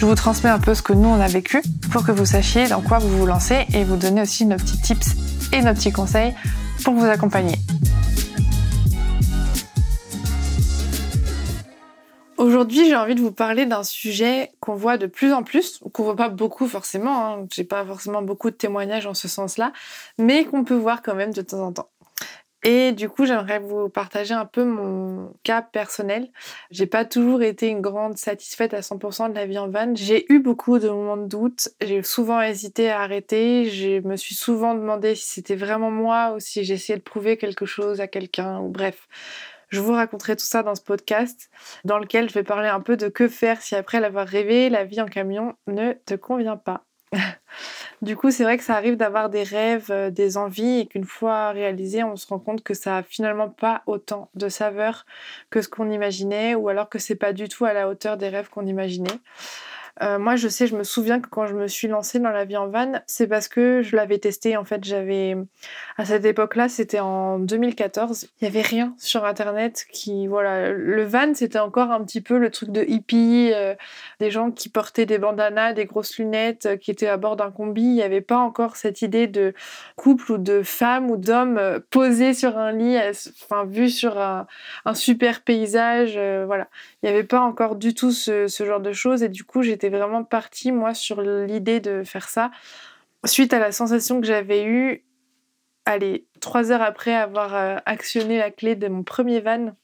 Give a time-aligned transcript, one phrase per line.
[0.00, 1.60] Je vous transmets un peu ce que nous on a vécu
[1.92, 4.80] pour que vous sachiez dans quoi vous vous lancez et vous donner aussi nos petits
[4.80, 5.10] tips
[5.52, 6.34] et nos petits conseils
[6.82, 7.56] pour vous accompagner.
[12.38, 16.04] Aujourd'hui, j'ai envie de vous parler d'un sujet qu'on voit de plus en plus, qu'on
[16.04, 19.70] voit pas beaucoup forcément, hein, j'ai pas forcément beaucoup de témoignages en ce sens-là,
[20.16, 21.90] mais qu'on peut voir quand même de temps en temps.
[22.62, 26.30] Et du coup, j'aimerais vous partager un peu mon cas personnel.
[26.70, 29.94] J'ai pas toujours été une grande satisfaite à 100% de la vie en van.
[29.94, 31.70] J'ai eu beaucoup de moments de doute.
[31.80, 33.64] J'ai souvent hésité à arrêter.
[33.70, 37.64] Je me suis souvent demandé si c'était vraiment moi ou si j'essayais de prouver quelque
[37.64, 39.08] chose à quelqu'un ou bref.
[39.70, 41.48] Je vous raconterai tout ça dans ce podcast
[41.84, 44.84] dans lequel je vais parler un peu de que faire si après l'avoir rêvé, la
[44.84, 46.84] vie en camion ne te convient pas.
[48.02, 51.04] Du coup, c'est vrai que ça arrive d'avoir des rêves, euh, des envies et qu'une
[51.04, 55.04] fois réalisé, on se rend compte que ça a finalement pas autant de saveur
[55.50, 58.28] que ce qu'on imaginait ou alors que c'est pas du tout à la hauteur des
[58.30, 59.20] rêves qu'on imaginait.
[60.02, 62.46] Euh, moi, je sais, je me souviens que quand je me suis lancée dans la
[62.46, 64.56] vie en van, c'est parce que je l'avais testé.
[64.56, 65.36] En fait, j'avais
[65.98, 68.28] à cette époque-là, c'était en 2014.
[68.40, 72.38] Il y avait rien sur Internet qui, voilà, le van, c'était encore un petit peu
[72.38, 73.74] le truc de hippie, euh,
[74.20, 77.50] des gens qui portaient des bandanas, des grosses lunettes, euh, qui étaient à bord d'un
[77.50, 77.82] combi.
[77.82, 79.52] Il n'y avait pas encore cette idée de
[79.96, 81.60] couple ou de femme ou d'homme
[81.90, 82.96] posé sur un lit,
[83.42, 84.46] enfin vu sur un,
[84.94, 86.14] super paysage.
[86.46, 86.68] voilà,
[87.02, 89.62] il n'y avait pas encore du tout ce, ce genre de choses et du coup,
[89.62, 92.50] j'étais vraiment partie, moi, sur l'idée de faire ça,
[93.24, 95.04] suite à la sensation que j'avais eue,
[95.84, 99.74] allez, trois heures après avoir euh, actionné la clé de mon premier van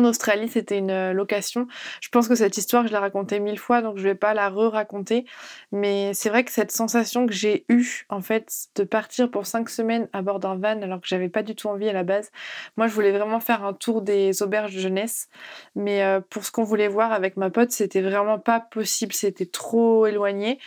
[0.00, 1.66] en Australie, c'était une euh, location.
[2.00, 4.48] Je pense que cette histoire, je l'ai racontée mille fois, donc je vais pas la
[4.48, 5.24] re-raconter.
[5.72, 9.68] Mais c'est vrai que cette sensation que j'ai eue, en fait, de partir pour cinq
[9.68, 12.30] semaines à bord d'un van, alors que j'avais pas du tout envie à la base.
[12.76, 15.28] Moi, je voulais vraiment faire un tour des auberges de jeunesse.
[15.74, 19.12] Mais euh, pour ce qu'on voulait voir avec ma pote, c'était vraiment pas possible.
[19.12, 20.58] C'était trop éloigné.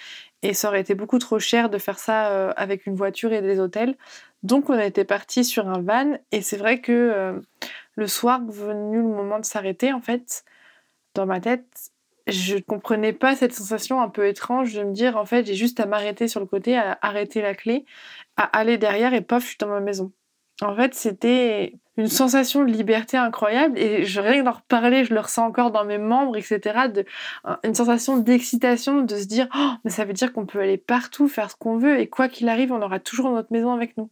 [0.43, 3.41] Et ça aurait été beaucoup trop cher de faire ça euh, avec une voiture et
[3.41, 3.95] des hôtels.
[4.43, 6.17] Donc on a été parti sur un van.
[6.33, 7.41] Et c'est vrai que
[7.95, 10.43] le soir venu le moment de s'arrêter, en fait,
[11.15, 11.91] dans ma tête,
[12.27, 15.79] je comprenais pas cette sensation un peu étrange de me dire, en fait, j'ai juste
[15.79, 17.85] à m'arrêter sur le côté, à arrêter la clé,
[18.37, 20.11] à aller derrière et paf, je suis dans ma maison.
[20.61, 25.19] En fait, c'était une sensation de liberté incroyable et je rien d'en reparler, je le
[25.19, 26.87] ressens encore dans mes membres, etc.
[27.63, 31.27] Une sensation d'excitation de se dire, oh, mais ça veut dire qu'on peut aller partout,
[31.27, 34.09] faire ce qu'on veut et quoi qu'il arrive, on aura toujours notre maison avec nous.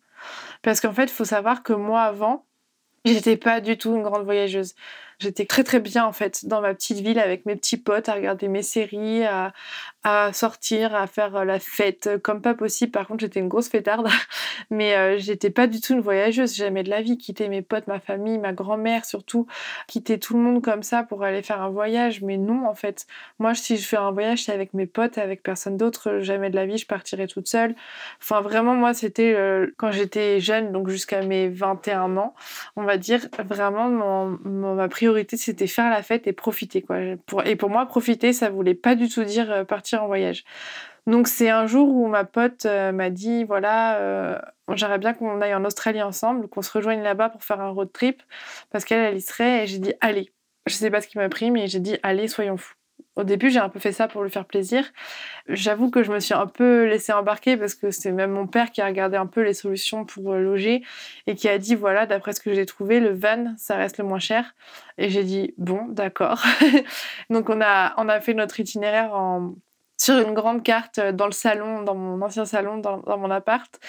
[0.61, 2.45] Parce qu'en fait, il faut savoir que moi, avant,
[3.05, 4.75] J'étais pas du tout une grande voyageuse.
[5.21, 8.13] J'étais très très bien en fait dans ma petite ville avec mes petits potes à
[8.13, 9.53] regarder mes séries, à,
[10.03, 12.91] à sortir, à faire euh, la fête euh, comme pas possible.
[12.91, 14.07] Par contre, j'étais une grosse fêtarde,
[14.71, 16.55] mais euh, j'étais pas du tout une voyageuse.
[16.55, 19.45] J'aimais de la vie, quitter mes potes, ma famille, ma grand-mère surtout,
[19.87, 22.21] quitter tout le monde comme ça pour aller faire un voyage.
[22.23, 23.05] Mais non, en fait,
[23.37, 26.19] moi, si je fais un voyage, c'est avec mes potes, avec personne d'autre.
[26.21, 27.75] Jamais de la vie, je partirais toute seule.
[28.19, 29.35] Enfin, vraiment, moi, c'était
[29.77, 32.33] quand j'étais jeune, donc jusqu'à mes 21 ans,
[32.75, 36.97] on va dire, vraiment, ma priorité, c'était faire la fête et profiter, quoi.
[37.45, 40.43] Et pour moi, profiter, ça voulait pas du tout dire partir en voyage.
[41.07, 44.39] Donc c'est un jour où ma pote euh, m'a dit voilà, euh,
[44.73, 47.91] j'aimerais bien qu'on aille en Australie ensemble, qu'on se rejoigne là-bas pour faire un road
[47.91, 48.21] trip
[48.69, 50.31] parce qu'elle elle y serait et j'ai dit allez.
[50.67, 52.75] Je sais pas ce qui m'a pris mais j'ai dit allez soyons fous.
[53.17, 54.85] Au début, j'ai un peu fait ça pour lui faire plaisir.
[55.49, 58.71] J'avoue que je me suis un peu laissée embarquer parce que c'est même mon père
[58.71, 60.81] qui a regardé un peu les solutions pour euh, loger
[61.27, 64.05] et qui a dit voilà, d'après ce que j'ai trouvé, le van, ça reste le
[64.05, 64.55] moins cher.
[64.97, 66.41] Et j'ai dit bon, d'accord.
[67.29, 69.55] Donc on a, on a fait notre itinéraire en,
[70.01, 73.79] sur une grande carte euh, dans le salon, dans mon ancien salon, dans, mon appart.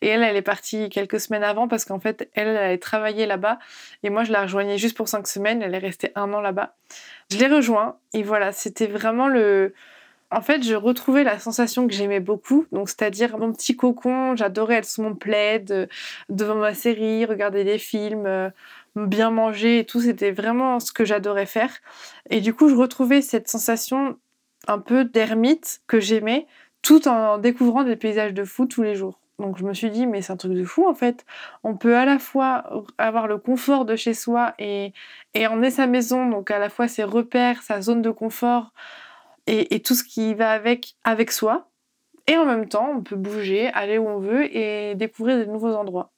[0.00, 3.26] Et elle, elle est partie quelques semaines avant parce qu'en fait, elle, elle allait travailler
[3.26, 3.58] là-bas.
[4.02, 5.60] Et moi, je la rejoignais juste pour cinq semaines.
[5.62, 6.74] Elle est restée un an là-bas.
[7.30, 9.74] Je l'ai rejoint et voilà, c'était vraiment le.
[10.30, 14.36] En fait, je retrouvais la sensation que j'aimais beaucoup, donc c'est-à-dire mon petit cocon.
[14.36, 15.86] J'adorais être sous mon plaid, euh,
[16.28, 18.50] devant ma série, regarder des films, euh,
[18.94, 20.00] bien manger et tout.
[20.00, 21.70] C'était vraiment ce que j'adorais faire.
[22.30, 24.18] Et du coup, je retrouvais cette sensation
[24.68, 26.46] un peu d'ermite que j'aimais,
[26.82, 29.18] tout en découvrant des paysages de fou tous les jours.
[29.38, 31.24] Donc je me suis dit, mais c'est un truc de fou en fait.
[31.62, 32.64] On peut à la fois
[32.98, 34.92] avoir le confort de chez soi et,
[35.34, 38.72] et emmener sa maison, donc à la fois ses repères, sa zone de confort
[39.48, 41.70] et, tout ce qui va avec, avec soi.
[42.26, 45.74] Et en même temps, on peut bouger, aller où on veut et découvrir de nouveaux
[45.74, 46.12] endroits.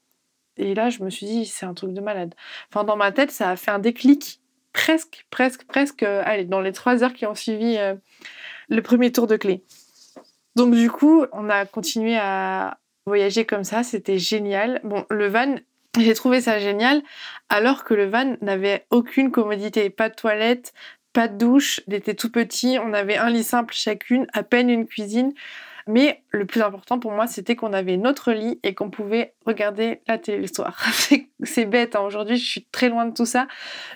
[0.57, 2.35] Et là, je me suis dit, c'est un truc de malade.
[2.69, 4.41] Enfin, dans ma tête, ça a fait un déclic
[4.73, 7.95] presque, presque, presque, euh, allez, dans les trois heures qui ont suivi euh,
[8.69, 9.63] le premier tour de clé.
[10.57, 14.81] Donc du coup, on a continué à, voyager comme ça, c'était génial.
[14.85, 15.57] Bon, le van,
[15.99, 17.03] j'ai trouvé ça génial,
[17.49, 20.73] alors que le van n'avait aucune commodité, pas de toilette,
[21.13, 24.71] pas de douche, il était tout petit, on avait un lit simple chacune, à peine
[24.71, 25.33] une cuisine.
[25.91, 30.03] Mais le plus important pour moi, c'était qu'on avait notre lit et qu'on pouvait regarder
[30.07, 30.81] la télé le soir.
[31.43, 32.01] c'est bête, hein.
[32.01, 33.49] aujourd'hui je suis très loin de tout ça,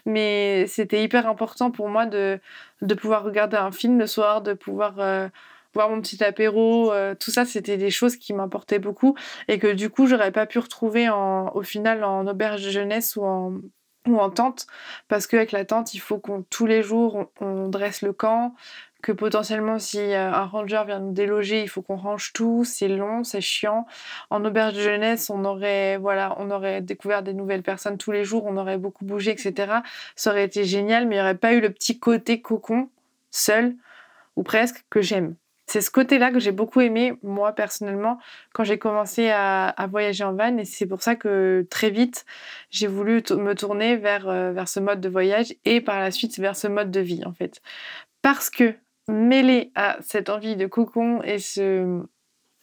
[0.04, 2.40] mais c'était hyper important pour moi de,
[2.82, 5.28] de pouvoir regarder un film le soir, de pouvoir euh,
[5.72, 9.14] boire mon petit apéro, euh, tout ça, c'était des choses qui m'importaient beaucoup
[9.46, 13.24] et que du coup, j'aurais pas pu retrouver au final en auberge de jeunesse ou
[13.24, 13.60] en,
[14.08, 14.66] ou en tente
[15.08, 18.54] parce qu'avec la tente, il faut qu'on tous les jours on, dresse le camp,
[19.04, 22.88] que potentiellement si euh, un ranger vient nous déloger, il faut qu'on range tout, c'est
[22.88, 23.86] long, c'est chiant.
[24.30, 28.24] En auberge de jeunesse, on aurait voilà, on aurait découvert des nouvelles personnes tous les
[28.24, 29.80] jours, on aurait beaucoup bougé, etc.
[30.16, 32.88] Ça aurait été génial, mais il n'y aurait pas eu le petit côté cocon
[33.30, 33.74] seul
[34.36, 35.34] ou presque que j'aime.
[35.66, 38.18] C'est ce côté-là que j'ai beaucoup aimé, moi personnellement,
[38.54, 40.56] quand j'ai commencé à, voyager en van.
[40.56, 42.24] Et c'est pour ça que très vite,
[42.70, 46.38] j'ai voulu me tourner vers, euh, vers ce mode de voyage et par la suite
[46.38, 47.60] vers ce mode de vie, en fait.
[48.22, 48.74] Parce que
[49.08, 52.04] mêlé à cette envie de cocon et ce,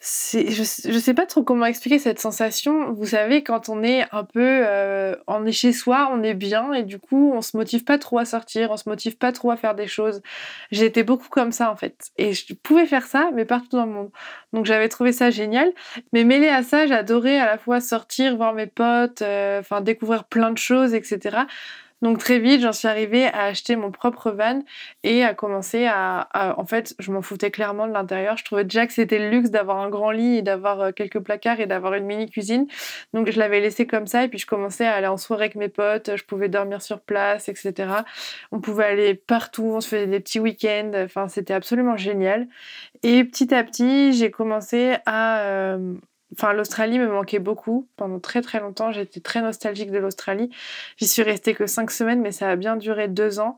[0.03, 2.91] je, ne sais pas trop comment expliquer cette sensation.
[2.91, 6.73] Vous savez, quand on est un peu, euh, on est chez soi, on est bien
[6.73, 9.51] et du coup, on se motive pas trop à sortir, on se motive pas trop
[9.51, 10.23] à faire des choses.
[10.71, 13.91] J'étais beaucoup comme ça en fait, et je pouvais faire ça, mais partout dans le
[13.91, 14.09] monde.
[14.53, 15.71] Donc j'avais trouvé ça génial.
[16.13, 20.51] Mais mêlé à ça, j'adorais à la fois sortir, voir mes potes, euh, découvrir plein
[20.51, 21.45] de choses, etc.
[22.01, 24.63] Donc très vite, j'en suis arrivée à acheter mon propre van
[25.03, 26.27] et à commencer à,
[26.57, 28.38] en fait, je m'en foutais clairement de l'intérieur.
[28.38, 31.19] Je trouvais déjà que c'était le luxe d'avoir un grand lit et d'avoir euh, quelques
[31.19, 32.65] placards et d'avoir une mini cuisine.
[33.13, 35.56] Donc je l'avais laissé comme ça et puis je commençais à aller en soirée avec
[35.56, 36.15] mes potes.
[36.15, 37.89] Je pouvais dormir sur place, etc.
[38.51, 40.92] On pouvait aller partout, on se faisait des petits week-ends.
[40.95, 42.48] Enfin, c'était absolument génial.
[43.03, 45.94] Et petit à petit, j'ai commencé à euh,
[46.33, 47.87] Enfin, l'Australie me manquait beaucoup.
[47.97, 50.49] Pendant très très longtemps, j'étais très nostalgique de l'Australie.
[50.97, 53.57] J'y suis restée que cinq semaines, mais ça a bien duré deux ans.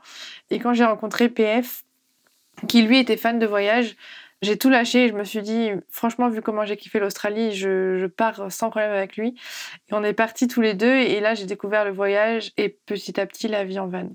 [0.49, 1.83] Et quand j'ai rencontré PF,
[2.67, 3.95] qui lui était fan de voyage,
[4.43, 8.51] j'ai tout lâché je me suis dit, franchement, vu comment j'ai kiffé l'Australie, je, pars
[8.51, 9.35] sans problème avec lui.
[9.89, 13.19] Et on est partis tous les deux et là, j'ai découvert le voyage et petit
[13.19, 14.09] à petit la vie en van.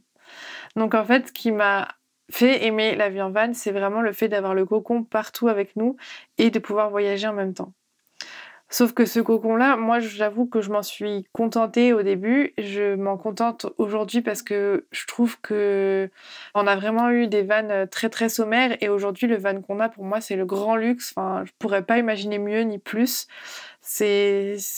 [0.76, 1.88] Donc en fait, ce qui m'a
[2.30, 5.76] fait aimer la vie en van, c'est vraiment le fait d'avoir le cocon partout avec
[5.76, 5.96] nous
[6.36, 7.72] et de pouvoir voyager en même temps.
[8.70, 12.52] Sauf que ce cocon-là, moi j'avoue que je m'en suis contentée au début.
[12.58, 16.10] Je m'en contente aujourd'hui parce que je trouve que
[16.54, 19.88] on a vraiment eu des vannes très très sommaires et aujourd'hui le van qu'on a
[19.88, 21.14] pour moi c'est le grand luxe.
[21.16, 23.26] Enfin, je pourrais pas imaginer mieux ni plus.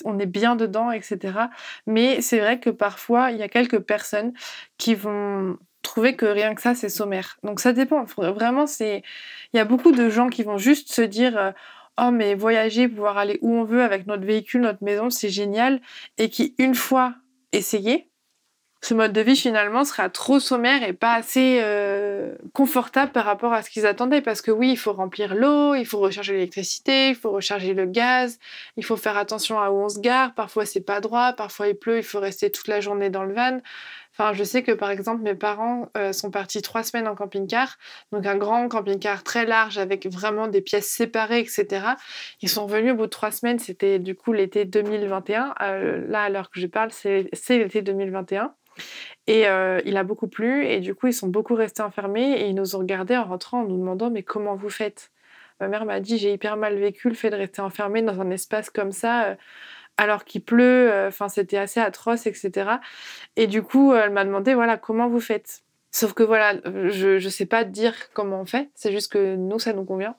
[0.04, 1.18] On est bien dedans, etc.
[1.86, 4.32] Mais c'est vrai que parfois il y a quelques personnes
[4.78, 7.38] qui vont trouver que rien que ça c'est sommaire.
[7.42, 8.04] Donc ça dépend.
[8.04, 9.02] Vraiment, c'est,
[9.52, 11.50] il y a beaucoup de gens qui vont juste se dire euh,
[11.98, 15.80] oh mais voyager, pouvoir aller où on veut avec notre véhicule, notre maison, c'est génial,
[16.18, 17.14] et qui une fois
[17.52, 18.10] essayé,
[18.82, 23.52] ce mode de vie finalement sera trop sommaire et pas assez euh, confortable par rapport
[23.52, 24.22] à ce qu'ils attendaient.
[24.22, 27.84] Parce que oui il faut remplir l'eau, il faut recharger l'électricité, il faut recharger le
[27.84, 28.38] gaz,
[28.76, 31.74] il faut faire attention à où on se gare, parfois c'est pas droit, parfois il
[31.74, 33.60] pleut, il faut rester toute la journée dans le van.
[34.34, 37.78] Je sais que par exemple, mes parents euh, sont partis trois semaines en camping-car,
[38.12, 41.94] donc un grand camping-car très large avec vraiment des pièces séparées, etc.
[42.42, 45.54] Ils sont venus au bout de trois semaines, c'était du coup l'été 2021.
[45.62, 48.54] Euh, là, à l'heure que je parle, c'est l'été 2021.
[49.26, 52.48] Et euh, il a beaucoup plu et du coup, ils sont beaucoup restés enfermés et
[52.48, 55.10] ils nous ont regardés en rentrant en nous demandant mais comment vous faites?
[55.60, 58.30] Ma mère m'a dit j'ai hyper mal vécu le fait de rester enfermé dans un
[58.30, 59.36] espace comme ça
[59.96, 60.90] alors qu'il pleut.
[60.90, 62.70] Euh, enfin, c'était assez atroce, etc.
[63.36, 65.62] Et du coup, elle m'a demandé voilà comment vous faites?
[65.92, 69.58] Sauf que voilà, je ne sais pas dire comment on fait, c'est juste que nous,
[69.58, 70.14] ça nous convient.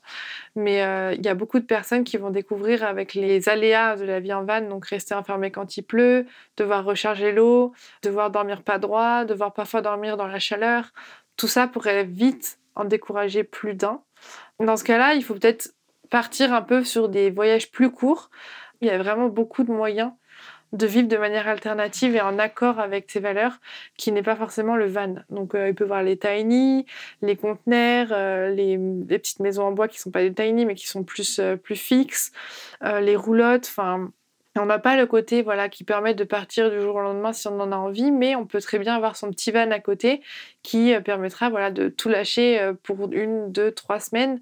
[0.56, 4.04] Mais euh, il y a beaucoup de personnes qui vont découvrir avec les aléas de
[4.04, 6.26] la vie en van, donc rester enfermé quand il pleut,
[6.58, 7.72] devoir recharger l'eau,
[8.04, 10.92] devoir dormir pas droit, devoir parfois dormir dans la chaleur.
[11.38, 14.02] Tout ça pourrait vite en décourager plus d'un.
[14.60, 15.74] Dans ce cas-là, il faut peut-être
[16.10, 18.30] partir un peu sur des voyages plus courts.
[18.82, 20.12] Il y a vraiment beaucoup de moyens
[20.74, 23.60] de vivre de manière alternative et en accord avec ses valeurs,
[23.98, 25.16] qui n'est pas forcément le van.
[25.30, 26.86] Donc euh, il peut voir les tiny,
[27.22, 30.88] les conteneurs, euh, les, petites maisons en bois qui sont pas des tiny mais qui
[30.88, 32.32] sont plus, euh, plus fixes,
[32.82, 34.12] les roulottes, enfin
[34.58, 37.48] on n'a pas le côté voilà qui permet de partir du jour au lendemain si
[37.48, 40.22] on en a envie, mais on peut très bien avoir son petit van à côté
[40.62, 44.42] qui permettra voilà de tout lâcher pour une, deux, trois semaines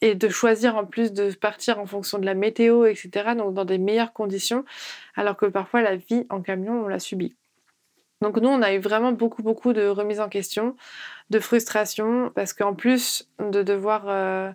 [0.00, 3.34] et de choisir en plus de partir en fonction de la météo, etc.
[3.36, 4.64] Donc dans des meilleures conditions,
[5.14, 7.36] alors que parfois la vie en camion, on la subit.
[8.22, 10.76] Donc nous, on a eu vraiment beaucoup, beaucoup de remises en question,
[11.30, 14.50] de frustration, parce qu'en plus de devoir euh,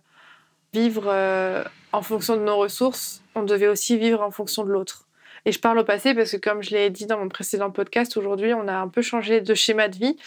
[0.75, 1.63] vivre euh,
[1.93, 5.04] en fonction de nos ressources, on devait aussi vivre en fonction de l'autre.
[5.47, 8.17] Et je parle au passé parce que comme je l'ai dit dans mon précédent podcast,
[8.17, 10.17] aujourd'hui on a un peu changé de schéma de vie.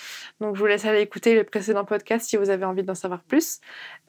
[0.41, 3.23] Donc je vous laisse aller écouter le précédent podcast si vous avez envie d'en savoir
[3.23, 3.59] plus.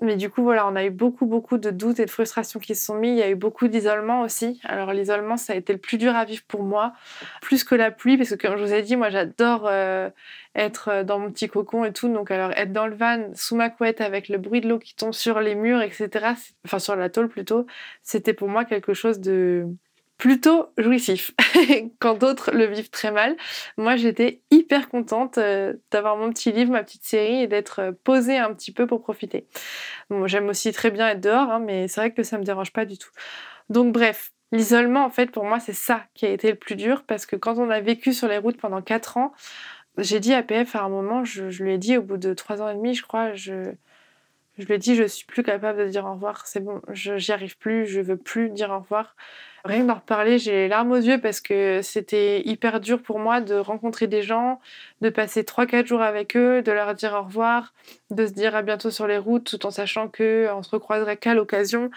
[0.01, 2.75] Mais du coup voilà, on a eu beaucoup beaucoup de doutes et de frustrations qui
[2.75, 3.10] se sont mis.
[3.10, 4.62] Il y a eu beaucoup d'isolement aussi.
[4.63, 6.94] Alors l'isolement ça a été le plus dur à vivre pour moi,
[7.42, 10.12] plus que la pluie parce que comme je vous ai dit, moi j'adore euh,
[10.54, 12.08] être dans mon petit cocon et tout.
[12.13, 14.96] Donc alors être dans le van sous ma couette avec le bruit de l'eau qui
[14.96, 16.10] tombe sur les murs, etc.
[16.66, 17.66] Enfin sur la tôle plutôt,
[18.04, 19.66] c'était pour moi quelque chose de
[20.19, 21.31] plutôt jouissif,
[21.99, 23.38] quand d'autres le vivent très mal.
[23.77, 27.91] Moi, j'étais hyper contente euh, d'avoir mon petit livre, ma petite série et d'être euh,
[28.03, 29.47] posée un petit peu pour profiter.
[30.25, 32.83] J'aime aussi très bien être dehors, hein, mais c'est vrai que ça me dérange pas
[32.83, 33.09] du tout.
[33.69, 37.03] Donc bref, l'isolement, en fait, pour moi, c'est ça qui a été le plus dur
[37.07, 39.31] parce que quand on a vécu sur les routes pendant 4 ans,
[39.97, 42.61] j'ai dit à PF à un moment, je, lui ai dit au bout de 3
[42.61, 43.71] ans et demi, je crois, je,
[44.57, 47.31] je lui ai dit, je suis plus capable de dire au revoir, c'est bon, j'y
[47.31, 49.15] arrive plus, je veux plus dire au revoir.
[49.66, 53.42] Rien d'en reparler, j'ai les larmes aux yeux parce que c'était hyper dur pour moi
[53.42, 54.60] de rencontrer des gens,
[55.01, 57.74] de passer 3-4 jours avec eux, de leur dire au revoir,
[58.10, 61.34] de se dire à bientôt sur les routes tout en sachant qu'on se recroiserait qu'à
[61.34, 61.92] l'occasion,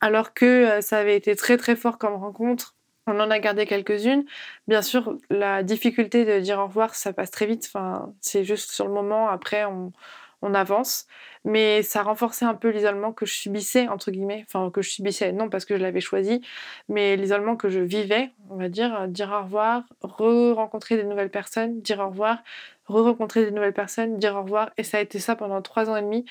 [0.00, 2.74] alors que euh, ça avait été très très fort comme rencontre.
[3.08, 4.24] On en a gardé quelques-unes.
[4.68, 7.64] Bien sûr, la difficulté de dire au revoir, ça passe très vite.
[7.66, 9.28] Enfin, c'est juste sur le moment.
[9.28, 9.92] Après, on,
[10.42, 11.06] on avance.
[11.44, 14.44] Mais ça renforçait un peu l'isolement que je subissais, entre guillemets.
[14.48, 16.40] Enfin, que je subissais, non parce que je l'avais choisi,
[16.88, 19.08] mais l'isolement que je vivais, on va dire.
[19.08, 22.38] Dire au revoir, re-rencontrer des nouvelles personnes, dire au revoir,
[22.86, 24.70] re-rencontrer des nouvelles personnes, dire au revoir.
[24.76, 26.24] Et ça a été ça pendant trois ans et demi.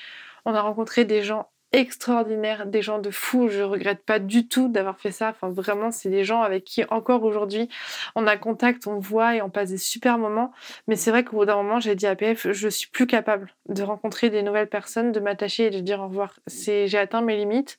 [0.44, 3.48] On a rencontré des gens extraordinaires, des gens de fous.
[3.48, 5.28] Je regrette pas du tout d'avoir fait ça.
[5.30, 7.68] Enfin, vraiment, c'est des gens avec qui encore aujourd'hui
[8.14, 10.52] on a contact, on voit et on passe des super moments.
[10.86, 13.52] Mais c'est vrai qu'au bout d'un moment, j'ai dit à PF, je suis plus capable
[13.68, 16.34] de rencontrer des nouvelles personnes, de m'attacher et de dire au revoir.
[16.46, 17.78] C'est, j'ai atteint mes limites.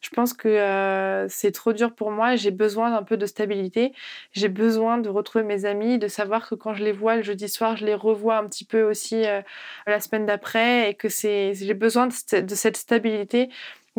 [0.00, 2.36] Je pense que euh, c'est trop dur pour moi.
[2.36, 3.92] J'ai besoin d'un peu de stabilité.
[4.32, 7.48] J'ai besoin de retrouver mes amis, de savoir que quand je les vois le jeudi
[7.48, 9.42] soir, je les revois un petit peu aussi euh,
[9.86, 13.27] la semaine d'après et que c'est, j'ai besoin de cette stabilité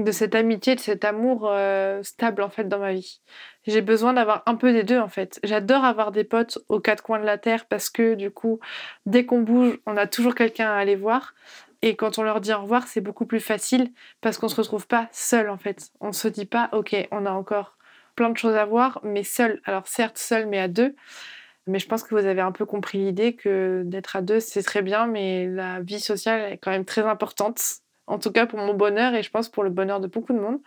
[0.04, 3.22] de cette amitié, de cet amour euh, stable en fait dans ma vie.
[3.68, 5.40] J'ai besoin d'avoir un peu des deux en fait.
[5.44, 8.60] J'adore avoir des potes aux quatre coins de la terre parce que du coup,
[9.06, 11.34] dès qu'on bouge, on a toujours quelqu'un à aller voir.
[11.82, 14.88] Et quand on leur dit au revoir, c'est beaucoup plus facile parce qu'on se retrouve
[14.88, 15.92] pas seul en fait.
[16.02, 17.78] On se dit pas, ok, on a encore
[18.16, 19.62] plein de choses à voir, mais seul.
[19.66, 20.96] Alors certes seul, mais à deux.
[21.68, 24.64] Mais je pense que vous avez un peu compris l'idée que d'être à deux, c'est
[24.64, 28.60] très bien, mais la vie sociale est quand même très importante en tout cas pour
[28.60, 30.60] mon bonheur et je pense pour le bonheur de beaucoup de monde.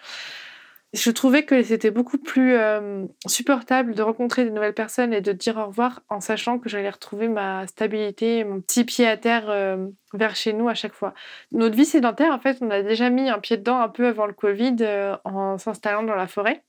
[0.95, 5.33] Je trouvais que c'était beaucoup plus euh, supportable de rencontrer des nouvelles personnes et de
[5.33, 9.49] dire au revoir en sachant que j'allais retrouver ma stabilité, mon petit pied à terre
[9.49, 11.15] euh, vers chez nous à chaque fois.
[11.51, 14.27] Notre vie sédentaire, en fait, on a déjà mis un pied dedans un peu avant
[14.27, 16.63] le Covid euh, en s'installant dans la forêt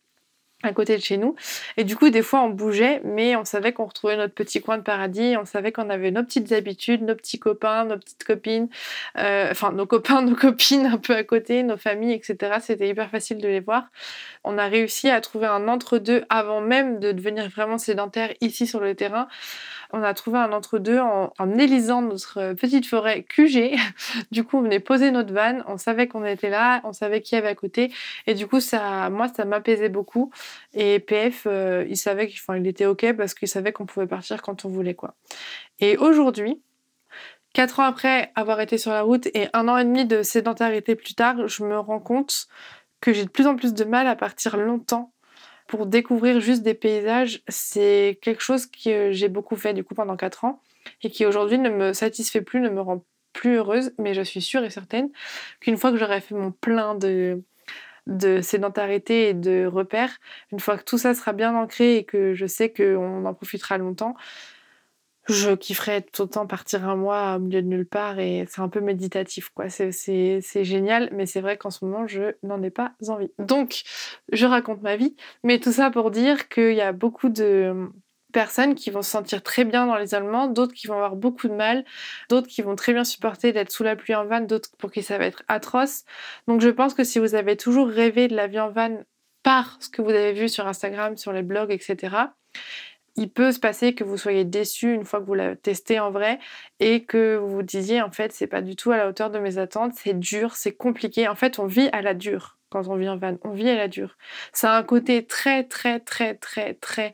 [0.63, 1.35] à côté de chez nous.
[1.77, 4.77] Et du coup, des fois, on bougeait, mais on savait qu'on retrouvait notre petit coin
[4.77, 8.69] de paradis, on savait qu'on avait nos petites habitudes, nos petits copains, nos petites copines,
[9.17, 12.57] euh, enfin nos copains, nos copines un peu à côté, nos familles, etc.
[12.61, 13.85] C'était hyper facile de les voir.
[14.43, 18.79] On a réussi à trouver un entre-deux avant même de devenir vraiment sédentaire ici sur
[18.79, 19.27] le terrain
[19.93, 23.75] on a trouvé un entre-deux en, élisant notre petite forêt QG.
[24.31, 27.35] du coup, on venait poser notre van, on savait qu'on était là, on savait qui
[27.35, 27.93] avait à côté.
[28.25, 30.31] Et du coup, ça, moi, ça m'apaisait beaucoup.
[30.73, 34.41] Et PF, euh, il savait qu'il il était OK parce qu'il savait qu'on pouvait partir
[34.41, 34.95] quand on voulait.
[34.95, 35.15] quoi.
[35.79, 36.61] Et aujourd'hui,
[37.53, 40.95] quatre ans après avoir été sur la route et un an et demi de sédentarité
[40.95, 42.47] plus tard, je me rends compte
[43.01, 45.11] que j'ai de plus en plus de mal à partir longtemps
[45.67, 47.41] pour découvrir juste des paysages.
[47.47, 50.61] C'est quelque chose que j'ai beaucoup fait du coup pendant quatre ans
[51.01, 54.41] et qui aujourd'hui ne me satisfait plus, ne me rend plus heureuse, mais je suis
[54.41, 55.09] sûre et certaine
[55.59, 57.43] qu'une fois que j'aurai fait mon plein de,
[58.07, 60.17] de sédentarité et de repères,
[60.51, 63.77] une fois que tout ça sera bien ancré et que je sais qu'on en profitera
[63.77, 64.15] longtemps,
[65.29, 68.67] je kifferais tout autant partir un mois au milieu de nulle part et c'est un
[68.67, 69.69] peu méditatif quoi.
[69.69, 73.31] C'est génial, mais c'est vrai qu'en ce moment je n'en ai pas envie.
[73.39, 73.83] Donc
[74.33, 77.87] je raconte ma vie, mais tout ça pour dire qu'il y a beaucoup de
[78.33, 81.53] personnes qui vont se sentir très bien dans l'isolement, d'autres qui vont avoir beaucoup de
[81.53, 81.85] mal,
[82.29, 85.03] d'autres qui vont très bien supporter d'être sous la pluie en van, d'autres pour qui
[85.03, 86.03] ça va être atroce.
[86.47, 89.03] Donc je pense que si vous avez toujours rêvé de la vie en van
[89.43, 92.15] par ce que vous avez vu sur Instagram, sur les blogs, etc.,
[93.15, 96.11] il peut se passer que vous soyez déçu une fois que vous l'avez testé en
[96.11, 96.39] vrai
[96.79, 99.39] et que vous vous disiez en fait c'est pas du tout à la hauteur de
[99.39, 101.27] mes attentes, c'est dur, c'est compliqué.
[101.27, 103.75] En fait, on vit à la dure quand on vit en van, on vit à
[103.75, 104.17] la dure.
[104.51, 107.13] Ça a un côté très très très très très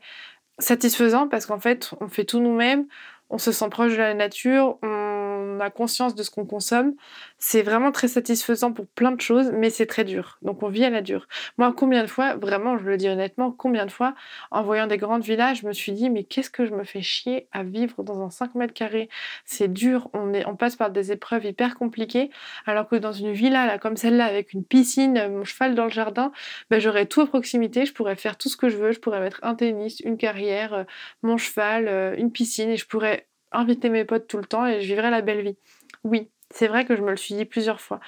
[0.60, 2.86] satisfaisant parce qu'en fait, on fait tout nous-mêmes,
[3.28, 5.19] on se sent proche de la nature, on
[5.60, 6.94] a conscience de ce qu'on consomme.
[7.38, 10.38] C'est vraiment très satisfaisant pour plein de choses, mais c'est très dur.
[10.42, 11.26] Donc on vit à la dure.
[11.58, 14.14] Moi, combien de fois, vraiment, je le dis honnêtement, combien de fois,
[14.50, 17.02] en voyant des grandes villas, je me suis dit, mais qu'est-ce que je me fais
[17.02, 19.08] chier à vivre dans un 5 mètres carrés?
[19.44, 22.30] C'est dur, on, est, on passe par des épreuves hyper compliquées,
[22.66, 25.90] alors que dans une villa là, comme celle-là, avec une piscine, mon cheval dans le
[25.90, 26.32] jardin,
[26.70, 29.20] ben, j'aurais tout à proximité, je pourrais faire tout ce que je veux, je pourrais
[29.20, 30.84] mettre un tennis, une carrière, euh,
[31.22, 34.80] mon cheval, euh, une piscine, et je pourrais inviter mes potes tout le temps et
[34.80, 35.56] je vivrais la belle vie.
[36.04, 38.00] Oui, c'est vrai que je me le suis dit plusieurs fois.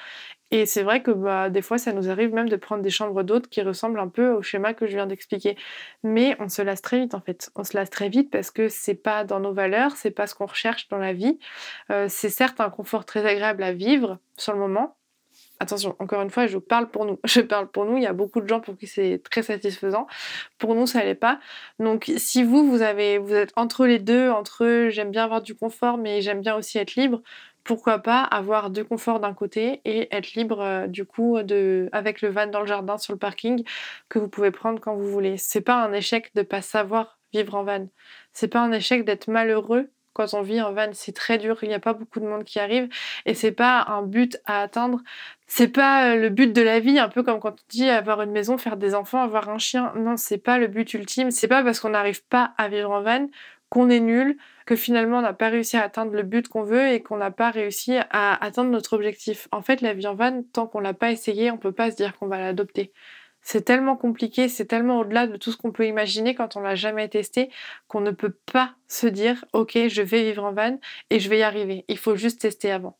[0.50, 3.22] Et c'est vrai que bah, des fois, ça nous arrive même de prendre des chambres
[3.22, 5.56] d'hôtes qui ressemblent un peu au schéma que je viens d'expliquer.
[6.02, 7.50] Mais on se lasse très vite en fait.
[7.56, 10.34] On se lasse très vite parce que c'est pas dans nos valeurs, c'est pas ce
[10.34, 11.38] qu'on recherche dans la vie.
[11.90, 14.96] Euh, c'est certes un confort très agréable à vivre sur le moment,
[15.62, 17.20] Attention, encore une fois, je parle pour nous.
[17.24, 17.96] Je parle pour nous.
[17.96, 20.08] Il y a beaucoup de gens pour qui c'est très satisfaisant.
[20.58, 21.38] Pour nous, ça l'est pas.
[21.78, 25.54] Donc, si vous, vous avez, vous êtes entre les deux, entre j'aime bien avoir du
[25.54, 27.22] confort, mais j'aime bien aussi être libre,
[27.62, 32.22] pourquoi pas avoir du confort d'un côté et être libre euh, du coup de avec
[32.22, 33.62] le van dans le jardin sur le parking
[34.08, 35.36] que vous pouvez prendre quand vous voulez.
[35.36, 37.86] C'est pas un échec de pas savoir vivre en van.
[38.32, 41.68] C'est pas un échec d'être malheureux quand on vit en van, c'est très dur, il
[41.68, 42.88] n'y a pas beaucoup de monde qui arrive
[43.26, 45.00] et c'est pas un but à atteindre.
[45.46, 48.22] C'est pas euh, le but de la vie, un peu comme quand on dit avoir
[48.22, 49.92] une maison, faire des enfants, avoir un chien.
[49.96, 51.30] Non, c'est pas le but ultime.
[51.30, 53.28] C'est pas parce qu'on n'arrive pas à vivre en van
[53.72, 56.88] qu'on est nul, que finalement on n'a pas réussi à atteindre le but qu'on veut
[56.88, 59.48] et qu'on n'a pas réussi à atteindre notre objectif.
[59.50, 61.96] En fait, la vie en van, tant qu'on l'a pas essayé, on peut pas se
[61.96, 62.92] dire qu'on va l'adopter.
[63.42, 66.76] C'est tellement compliqué, c'est tellement au-delà de tout ce qu'on peut imaginer quand on l'a
[66.76, 67.50] jamais testé
[67.88, 70.78] qu'on ne peut pas se dire OK, je vais vivre en van
[71.10, 71.84] et je vais y arriver.
[71.88, 72.96] Il faut juste tester avant.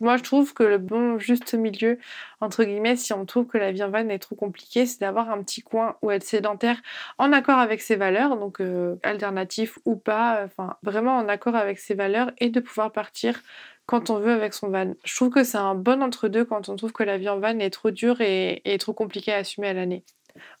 [0.00, 1.98] Moi, je trouve que le bon juste milieu,
[2.40, 5.28] entre guillemets, si on trouve que la vie en van est trop compliquée, c'est d'avoir
[5.30, 6.80] un petit coin où être sédentaire
[7.18, 11.80] en accord avec ses valeurs, donc euh, alternatif ou pas, enfin vraiment en accord avec
[11.80, 13.42] ses valeurs et de pouvoir partir
[13.88, 14.92] quand on veut avec son van.
[15.02, 17.58] Je trouve que c'est un bon entre-deux quand on trouve que la vie en van
[17.58, 20.04] est trop dure et, trop compliquée à assumer à l'année.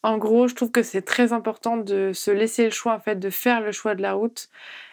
[0.02, 3.16] En gros, je trouve que c'est très important de se laisser le choix, en fait,
[3.16, 4.48] de faire le choix de la route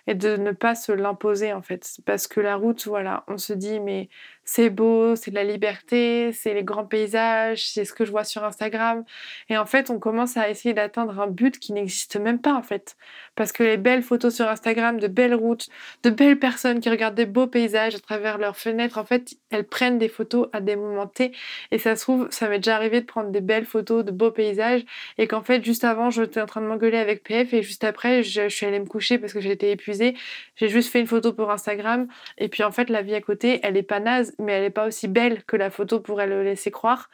[0.05, 1.97] et de ne pas se l'imposer, en fait.
[2.05, 4.09] Parce que la route, voilà, on se dit, mais
[4.45, 8.23] c'est beau, c'est de la liberté, c'est les grands paysages, c'est ce que je vois
[8.23, 9.03] sur Instagram.
[9.49, 12.61] Et en fait, on commence à essayer d'atteindre un but qui n'existe même pas en
[12.61, 12.95] fait.
[13.35, 15.67] Parce que les belles photos sur Instagram, de belles routes,
[16.03, 19.65] de belles personnes qui regardent des beaux paysages à travers leurs fenêtres, en fait, elles
[19.65, 21.31] prennent des photos à des moments T.
[21.71, 24.31] Et ça se trouve, ça m'est déjà arrivé de prendre des belles photos de beaux
[24.31, 24.85] paysages
[25.17, 28.23] et qu'en fait, juste avant, j'étais en train de m'engueuler avec PF et juste après,
[28.23, 30.15] je, suis allée me coucher parce que j'étais épuisée.
[30.55, 33.59] J'ai juste fait une photo pour Instagram et puis en fait, la vie à côté,
[33.63, 36.43] elle est pas naze mais elle n'est pas aussi belle que la photo pourrait le
[36.43, 37.09] laisser croire.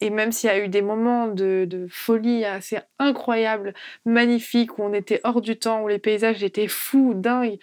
[0.00, 3.74] Et même s'il y a eu des moments de, folie assez incroyables,
[4.04, 7.58] magnifiques, où on était hors du temps, où les paysages étaient fous, dingues,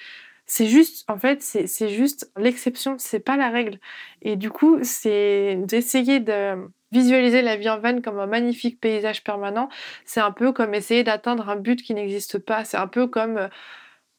[0.46, 3.80] c'est juste, en fait, c'est juste l'exception, c'est pas la règle.
[4.22, 6.56] Et du coup, c'est d'essayer de
[6.92, 9.70] visualiser la vie en van comme un magnifique paysage permanent.
[10.06, 12.66] C'est un peu comme essayer d'atteindre un but qui n'existe pas.
[12.66, 13.50] C'est un peu comme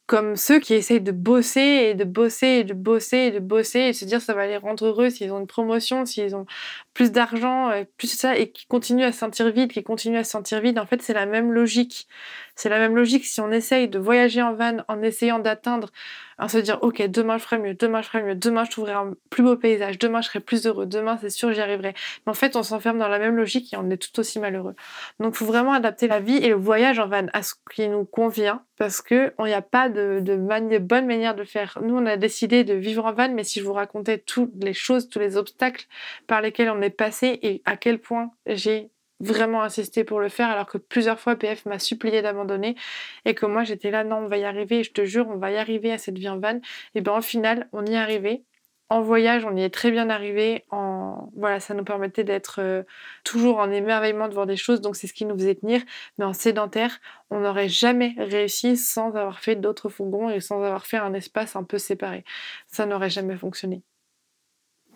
[0.07, 3.81] comme ceux qui essayent de bosser et de bosser et de bosser et de bosser
[3.81, 6.47] et se dire ça va les rendre heureux s'ils ont une promotion, s'ils ont
[6.95, 10.25] plus d'argent, euh, plus ça, et qui continuent à se sentir vide, qui continuent à
[10.25, 10.79] se sentir vide.
[10.79, 12.09] En fait, c'est la même logique.
[12.57, 15.91] C'est la même logique si on essaye de voyager en van en essayant d'atteindre,
[16.39, 18.93] en se dire ok demain je ferai mieux, demain je ferai mieux, demain je trouverai
[18.93, 21.95] un plus beau paysage, demain je serai plus heureux, demain c'est sûr j'y arriverai.
[22.27, 24.77] Mais en fait on s'enferme dans la même logique et on est tout aussi malheureux.
[25.19, 27.89] Donc il faut vraiment adapter la vie et le voyage en van à ce qui
[27.89, 31.79] nous convient parce que il n'y a pas de, de, bonne manière de faire.
[31.83, 34.75] Nous on a décidé de vivre en van, mais si je vous racontais toutes les
[34.75, 35.87] choses, tous les obstacles
[36.27, 40.67] par lesquels on passé et à quel point j'ai vraiment insisté pour le faire alors
[40.67, 42.77] que plusieurs fois PF m'a supplié d'abandonner
[43.25, 45.51] et que moi j'étais là non on va y arriver je te jure on va
[45.51, 46.61] y arriver à cette vie en van
[46.95, 48.45] et ben au final on y est arrivé.
[48.91, 52.83] En voyage on y est très bien arrivé en voilà ça nous permettait d'être euh,
[53.25, 55.81] toujours en émerveillement de voir des choses donc c'est ce qui nous faisait tenir.
[56.19, 60.87] Mais en sédentaire on n'aurait jamais réussi sans avoir fait d'autres fourgons et sans avoir
[60.87, 62.25] fait un espace un peu séparé.
[62.69, 63.83] Ça n'aurait jamais fonctionné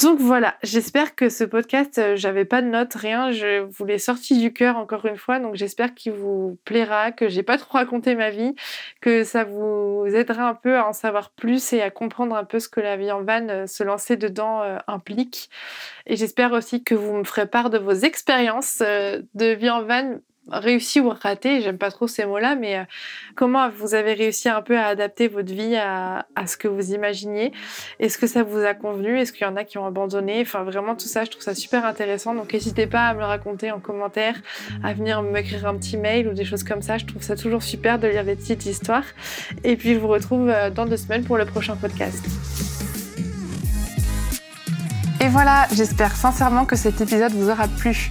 [0.01, 3.99] donc voilà, j'espère que ce podcast, euh, j'avais pas de notes, rien, je vous l'ai
[3.99, 7.79] sorti du cœur encore une fois, donc j'espère qu'il vous plaira, que j'ai pas trop
[7.79, 8.55] raconté ma vie,
[9.01, 12.61] que ça vous aidera un peu à en savoir plus et à comprendre un peu
[12.61, 15.51] ce que la vie en van, euh, se lancer dedans euh, implique.
[16.07, 20.19] Et j'espère aussi que vous me ferez part de vos expériences de vie en van
[20.51, 22.85] réussi ou raté, j'aime pas trop ces mots-là, mais euh,
[23.35, 27.53] comment vous avez réussi un peu à adapter votre vie à, ce que vous imaginiez?
[28.01, 29.19] Est-ce que ça vous a convenu?
[29.19, 30.41] Est-ce qu'il y en a qui ont abandonné?
[30.41, 32.35] Enfin, vraiment, tout ça, je trouve ça super intéressant.
[32.35, 34.35] Donc, n'hésitez pas à me le raconter en commentaire,
[34.83, 36.99] à venir m'écrire un petit mail ou des choses comme ça.
[36.99, 39.05] Je trouve ça toujours super de lire des petites histoires.
[39.65, 42.25] Et puis, je vous retrouve euh, dans deux semaines pour le prochain podcast.
[45.21, 48.11] Et voilà, j'espère sincèrement que cet épisode vous aura plu.